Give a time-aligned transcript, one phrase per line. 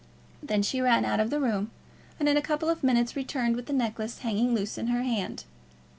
[0.41, 1.69] Then she ran out of the room,
[2.19, 5.43] and in a couple of minutes returned with the necklace hanging loose in her hand.